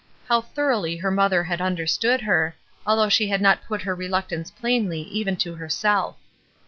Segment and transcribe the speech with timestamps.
[0.27, 2.55] How thoroughly her mother had understood her,
[2.87, 6.17] although she had not put her reluctance plainly even to herself.